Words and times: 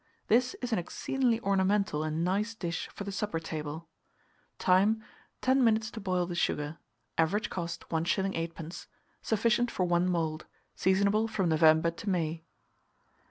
This 0.29 0.55
is 0.63 0.73
an 0.73 0.79
exceedingly 0.79 1.39
ornamental 1.41 2.01
and 2.03 2.23
nice 2.23 2.55
dish 2.55 2.89
for 2.91 3.03
the 3.03 3.11
supper 3.11 3.39
table. 3.39 3.87
Time. 4.57 5.03
10 5.41 5.63
minutes 5.63 5.91
to 5.91 5.99
boil 5.99 6.25
the 6.25 6.33
sugar. 6.33 6.79
Average 7.19 7.51
cost, 7.51 7.87
1s. 7.89 8.33
8d. 8.33 8.87
Sufficient 9.21 9.69
for 9.69 9.85
1 9.85 10.09
mould. 10.09 10.47
Seasonable 10.75 11.27
from 11.27 11.49
November 11.49 11.91
to 11.91 12.09
May. 12.09 12.43